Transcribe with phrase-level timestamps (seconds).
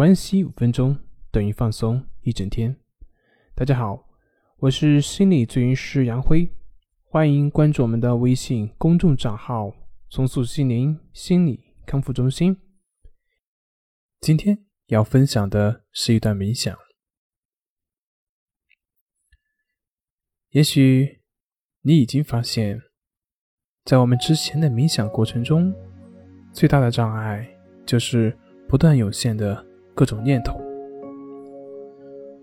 [0.00, 0.98] 关系五分钟
[1.30, 2.74] 等于放松一整天。
[3.54, 4.08] 大家好，
[4.56, 6.50] 我是心理咨询师杨辉，
[7.04, 9.70] 欢迎关注我们的微信公众账号
[10.08, 12.56] “重塑心灵心理康复中心”。
[14.22, 16.74] 今天要分享的是一段冥想。
[20.48, 21.20] 也许
[21.82, 22.80] 你已经发现，
[23.84, 25.74] 在我们之前的冥想过程中，
[26.54, 27.46] 最大的障碍
[27.84, 28.34] 就是
[28.66, 29.66] 不断涌现的
[30.00, 30.58] 各种念头。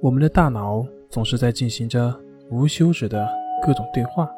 [0.00, 2.12] 我们的大脑总是在进行着
[2.50, 3.28] 无休止的
[3.64, 4.28] 各种对话。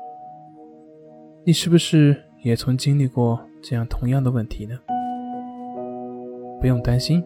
[1.43, 4.79] 你是不是也曾经历过这样同样的问题呢？
[6.60, 7.24] 不用担心，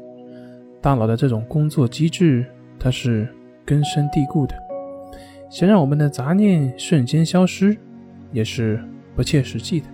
[0.80, 2.46] 大脑的这种工作机制
[2.78, 3.28] 它是
[3.66, 4.54] 根深蒂固的。
[5.50, 7.76] 想让我们的杂念瞬间消失，
[8.30, 8.80] 也是
[9.16, 9.88] 不切实际的。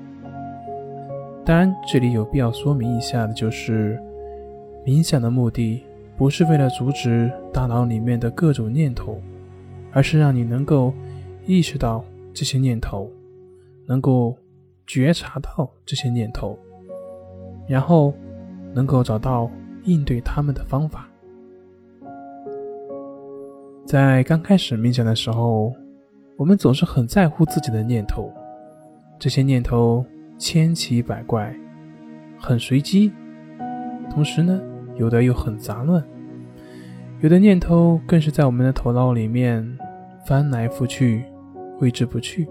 [1.43, 3.99] 当然，这里有必要说明一下的就是，
[4.87, 5.83] 冥想的目的
[6.17, 9.21] 不是为了阻止大脑里面的各种念头，
[9.91, 10.95] 而是让你能够
[11.45, 13.11] 意识到这些念头，
[13.85, 14.37] 能够
[14.87, 16.57] 觉察到这些念头，
[17.67, 18.15] 然后
[18.73, 19.51] 能够找到
[19.83, 21.09] 应对他们的方法。
[23.85, 25.75] 在刚开始冥想的时候，
[26.37, 28.33] 我们总是很在乎自己的念头，
[29.19, 30.07] 这些念头
[30.39, 31.53] 千奇百怪，
[32.39, 33.13] 很随机，
[34.11, 34.61] 同时呢，
[34.97, 36.03] 有的又很杂乱，
[37.21, 39.79] 有的念头更是在我们的头脑里面
[40.27, 41.25] 翻来覆去，
[41.79, 42.49] 挥之不去。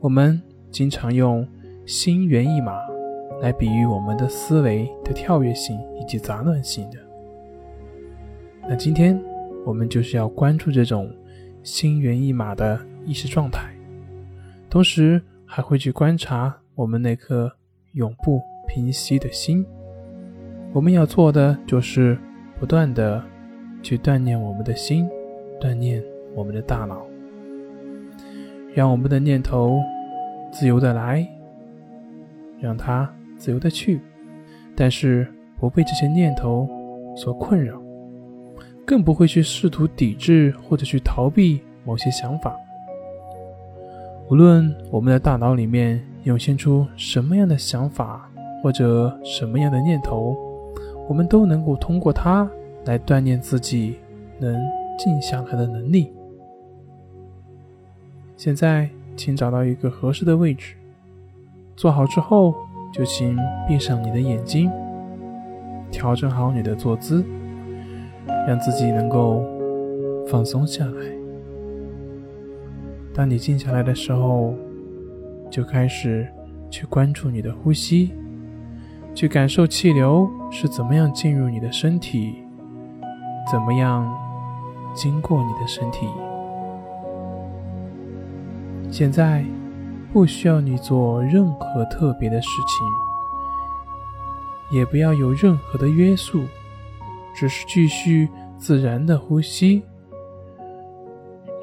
[0.00, 1.46] 我们经常用
[1.84, 2.78] 心猿意马
[3.40, 6.98] 来比喻我们的思维的跳跃性以及杂乱性的。
[8.68, 9.20] 那今天。
[9.66, 11.12] 我们就是要关注这种
[11.64, 13.68] 心猿意马的意识状态，
[14.70, 17.50] 同时还会去观察我们那颗
[17.94, 19.66] 永不平息的心。
[20.72, 22.18] 我们要做的就是
[22.58, 23.22] 不断的
[23.82, 25.08] 去锻炼我们的心，
[25.60, 26.02] 锻炼
[26.34, 27.06] 我们的大脑，
[28.74, 29.80] 让我们的念头
[30.52, 31.26] 自由的来，
[32.60, 34.00] 让它自由的去，
[34.74, 35.26] 但是
[35.58, 36.68] 不被这些念头
[37.16, 37.80] 所困扰。
[38.84, 42.56] 更不会去试图抵制或者去逃避某些想法。
[44.30, 48.30] 无论我们的大脑里面涌现出什么样的想法
[48.62, 50.36] 或者什么样的念头，
[51.08, 52.50] 我们都能够通过它
[52.84, 53.96] 来锻炼自己
[54.38, 54.54] 能
[54.98, 56.12] 静下来的能力。
[58.36, 60.74] 现在，请找到一个合适的位置，
[61.76, 62.54] 坐好之后，
[62.92, 63.36] 就请
[63.66, 64.70] 闭上你的眼睛，
[65.90, 67.24] 调整好你的坐姿。
[68.44, 69.44] 让自己能够
[70.26, 71.04] 放松下来。
[73.14, 74.54] 当你静下来的时候，
[75.48, 76.26] 就开始
[76.68, 78.12] 去关注你的呼吸，
[79.16, 82.34] 去感受气流是怎么样进入你的身体，
[83.50, 84.06] 怎么样
[84.94, 86.06] 经过你的身体。
[88.90, 89.42] 现在
[90.12, 96.42] 不需要你做任何特别的事情，也不要有任何的约束。
[97.34, 99.82] 只是继续自然的呼吸，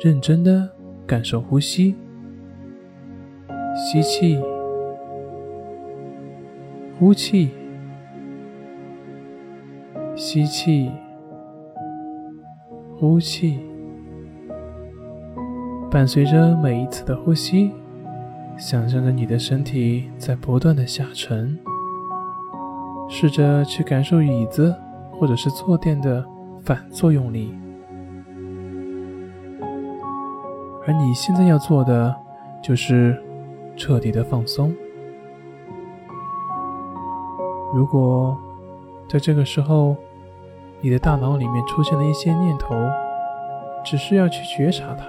[0.03, 0.70] 认真的
[1.06, 1.96] 感受呼吸，
[3.75, 4.40] 吸气，
[7.03, 7.52] 呼气，
[10.16, 10.90] 吸气，
[12.97, 13.59] 呼气。
[15.91, 17.74] 伴随着每一次的呼吸，
[18.58, 21.59] 想象着你的身体在不断的下沉，
[23.09, 24.74] 试着去感受椅子。
[25.12, 26.25] 或者是坐垫的
[26.62, 27.53] 反作用力，
[30.88, 32.14] 而你现在要做的
[32.64, 33.22] 就是
[33.75, 34.74] 彻底的放松。
[37.73, 38.38] 如果
[39.09, 39.95] 在这个时候
[40.79, 42.75] 你的大脑里面出现了一些念头，
[43.84, 45.03] 只需要去觉察它，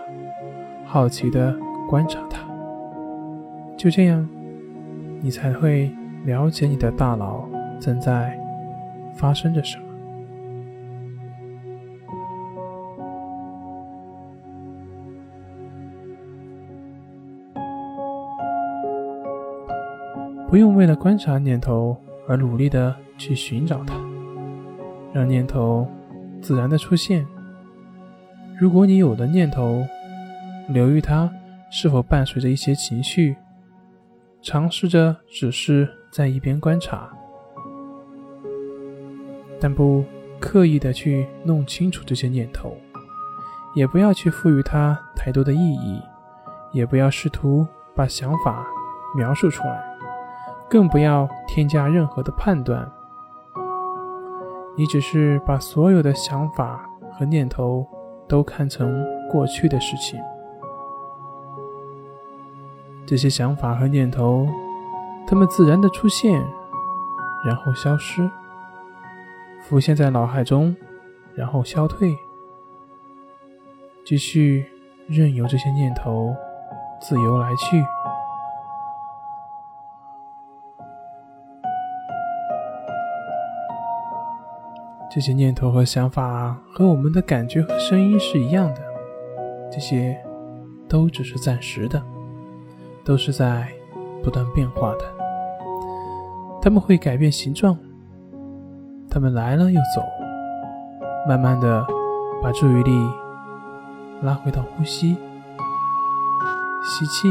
[0.87, 1.55] 好奇的
[1.89, 2.39] 观察它，
[3.77, 4.27] 就这样，
[5.21, 5.93] 你才会
[6.25, 7.47] 了解你的大脑
[7.79, 8.39] 正在
[9.15, 9.85] 发生着什么。
[20.49, 21.97] 不用为了观察念头
[22.27, 23.95] 而努力的去寻找它，
[25.13, 25.87] 让念头
[26.41, 27.27] 自然的出现。
[28.59, 29.85] 如果你有的念头，
[30.69, 31.31] 留意它
[31.71, 33.37] 是否伴随着一些情绪，
[34.41, 37.11] 尝试着只是在一边观察，
[39.61, 40.05] 但不
[40.41, 42.77] 刻意的去弄清楚这些念头，
[43.75, 46.01] 也不要去赋予它太多的意义，
[46.73, 48.65] 也不要试图把想法
[49.17, 49.94] 描述出来。
[50.75, 52.91] 更不要添加任何的判断，
[54.77, 57.87] 你只是把所有的想法和念头
[58.27, 60.21] 都看成过去的事情。
[63.07, 64.49] 这些想法和念头，
[65.29, 66.45] 它们自然的出现，
[67.47, 68.29] 然后消失，
[69.63, 70.75] 浮现在脑海中，
[71.37, 72.19] 然后消退，
[74.05, 74.67] 继续
[75.07, 76.35] 任由这些念头
[77.01, 77.81] 自由来去。
[85.15, 88.81] 这些念头和想法和我们的感觉和声音是一样的，
[89.71, 90.19] 这些
[90.89, 92.03] 都只是暂时的。
[93.05, 93.69] 都是在
[94.23, 95.05] 不断变化的，
[96.63, 97.79] 他们会改变形状，
[99.11, 100.03] 他们来了又走，
[101.29, 101.87] 慢慢的
[102.43, 103.07] 把注意力
[104.23, 105.15] 拉回到呼吸，
[106.83, 107.29] 吸气。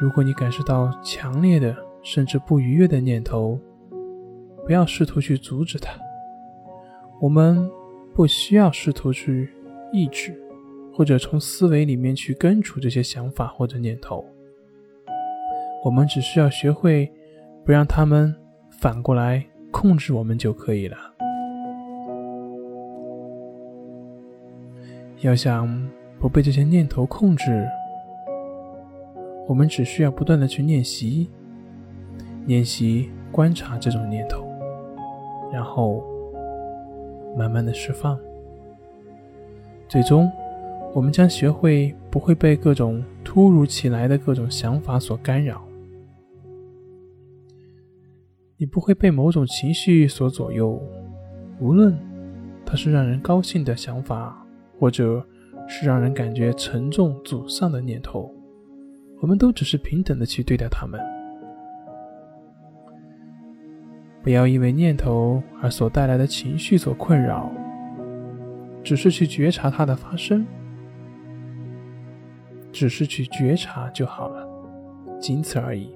[0.00, 3.56] 如果你感受到强烈的甚至不愉悦的念头，
[4.68, 5.98] 不要试图去阻止它，
[7.22, 7.66] 我们
[8.14, 9.48] 不需要试图去
[9.90, 10.38] 抑制。
[10.92, 14.24] 或者从思维里面去根除这些想法或者念头，
[15.84, 17.08] 我们只需要学会
[17.64, 18.34] 不让他们
[18.68, 20.96] 反过来控制我们就可以了。
[25.20, 25.88] 要想
[26.18, 27.64] 不被这些念头控制，
[29.46, 31.30] 我们只需要不断的去练习，
[32.46, 34.47] 练习观察这种念头，
[35.52, 36.02] 然后
[37.36, 38.18] 慢慢的释放，
[39.88, 40.30] 最终。
[40.94, 45.62] 我们将学会不会被各种突如其来的各种想法所干扰，
[48.56, 50.82] 你不会被某种情绪所左右，
[51.60, 51.94] 无论
[52.64, 54.42] 它是让人高兴的想法，
[54.80, 55.22] 或者
[55.68, 58.34] 是让人感觉沉重沮丧的念头，
[59.20, 60.98] 我们都只是平等的去对待他们。
[64.28, 67.50] 不要因为念头而所带来的情绪所困扰，
[68.84, 70.46] 只是去觉察它的发生。
[72.70, 74.46] 只是去觉察就好了，
[75.18, 75.88] 仅此而已。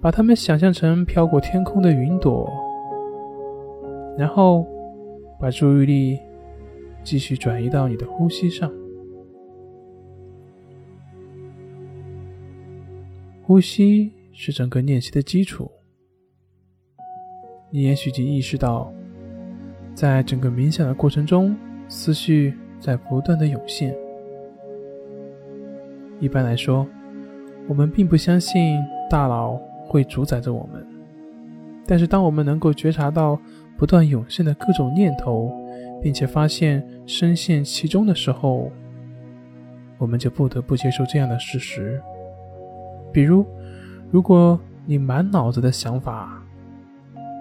[0.00, 2.52] 把它们想象成飘过天空的云朵，
[4.18, 4.66] 然后
[5.40, 6.18] 把注意力
[7.04, 8.68] 继续转移到你的呼吸上。
[13.44, 15.70] 呼吸是整个练习的基础。
[17.76, 18.90] 你也许已经意识到，
[19.94, 21.54] 在整个冥想的过程中，
[21.88, 23.94] 思绪在不断的涌现。
[26.18, 26.86] 一般来说，
[27.68, 28.78] 我们并不相信
[29.10, 30.86] 大脑会主宰着我们。
[31.86, 33.38] 但是，当我们能够觉察到
[33.76, 35.52] 不断涌现的各种念头，
[36.02, 38.72] 并且发现深陷其中的时候，
[39.98, 42.00] 我们就不得不接受这样的事实：
[43.12, 43.44] 比如，
[44.10, 46.42] 如果你满脑子的想法，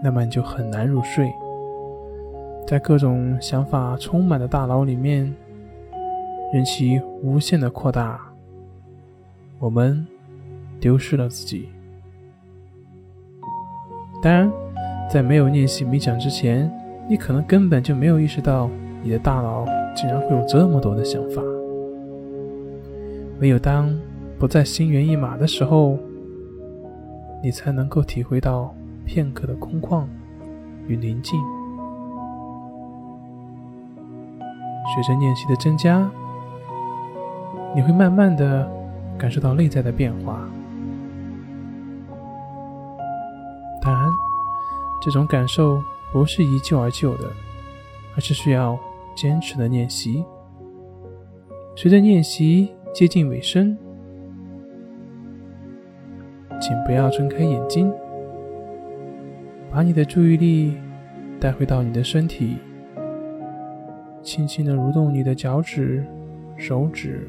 [0.06, 1.34] 那么你就很难入睡。
[2.68, 5.34] 在各种想法充满的大脑里面，
[6.54, 8.22] 任其无限的扩大。
[9.58, 10.06] 我们
[10.80, 11.70] 丢失了自己。
[14.22, 14.52] 当然，
[15.10, 16.72] 在没有练习冥想之前，
[17.10, 18.70] 你可能根本就没有意识到
[19.02, 19.66] 你的大脑
[19.96, 21.42] 竟然会有这么多的想法。
[23.40, 23.92] 唯有当
[24.38, 25.98] 不再心猿意马的时候，
[27.42, 28.72] 你才能够体会到
[29.06, 30.06] 片刻的空旷
[30.88, 31.40] 与宁静。
[34.94, 36.10] 随着练习的增加，
[37.76, 38.70] 你会慢慢的。
[39.18, 40.46] 感受到内在的变化，
[43.82, 44.10] 当然，
[45.02, 45.82] 这种感受
[46.12, 47.32] 不是一就而就的，
[48.14, 48.78] 而是需要
[49.16, 50.26] 坚持的练习。
[51.78, 53.78] 随着练习接近尾声，
[56.60, 57.90] 请不要睁开眼睛，
[59.76, 60.78] 把你的注意力
[61.38, 62.56] 带回到你的身体，
[64.24, 66.02] 轻轻的蠕动你的脚趾、
[66.56, 67.28] 手指。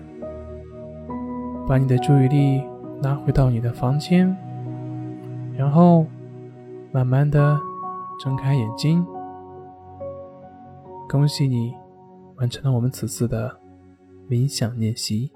[1.67, 2.62] 把你的注意力
[3.03, 4.33] 拉回到你的房间，
[5.57, 6.07] 然后
[6.93, 7.59] 慢慢的
[8.21, 9.05] 睁开眼睛。
[11.09, 11.75] 恭喜你
[12.37, 13.59] 完成了我们此次的
[14.31, 15.33] 冥想练习。